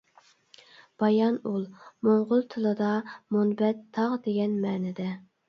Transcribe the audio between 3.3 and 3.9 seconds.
مۇنبەت